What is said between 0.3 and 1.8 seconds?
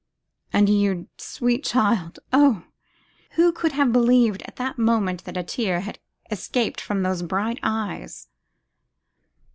'And you, sweet